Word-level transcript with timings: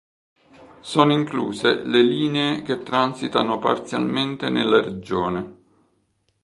Sono 0.79 1.13
incluse 1.13 1.83
le 1.83 2.01
linee 2.01 2.63
che 2.63 2.81
transitano 2.81 3.59
parzialmente 3.59 4.49
nella 4.49 4.81
regione. 4.81 5.57